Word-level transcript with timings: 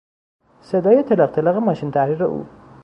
صدای 0.61 1.03
تلق 1.03 1.31
تلق 1.31 1.55
ماشین 1.55 1.91
تحریر 1.91 2.23
او 2.23 2.45